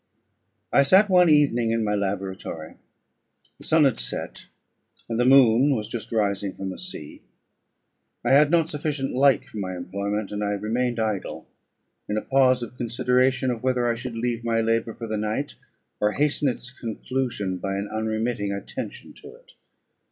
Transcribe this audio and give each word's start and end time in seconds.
I 0.73 0.81
sat 0.81 1.09
one 1.11 1.29
evening 1.29 1.69
in 1.69 1.83
my 1.83 1.93
laboratory; 1.93 2.73
the 3.59 3.63
sun 3.63 3.83
had 3.83 3.99
set, 3.99 4.47
and 5.07 5.19
the 5.19 5.25
moon 5.25 5.75
was 5.75 5.87
just 5.87 6.11
rising 6.11 6.53
from 6.53 6.71
the 6.71 6.79
sea; 6.79 7.21
I 8.25 8.31
had 8.31 8.49
not 8.49 8.67
sufficient 8.67 9.13
light 9.13 9.45
for 9.45 9.57
my 9.57 9.75
employment, 9.75 10.31
and 10.31 10.43
I 10.43 10.53
remained 10.53 10.99
idle, 10.99 11.47
in 12.09 12.17
a 12.17 12.21
pause 12.23 12.63
of 12.63 12.77
consideration 12.77 13.51
of 13.51 13.61
whether 13.61 13.87
I 13.87 13.93
should 13.93 14.15
leave 14.17 14.43
my 14.43 14.59
labour 14.59 14.93
for 14.93 15.05
the 15.05 15.17
night, 15.17 15.53
or 15.99 16.13
hasten 16.13 16.49
its 16.49 16.71
conclusion 16.71 17.57
by 17.59 17.77
an 17.77 17.87
unremitting 17.87 18.51
attention 18.51 19.13
to 19.21 19.35
it. 19.35 19.51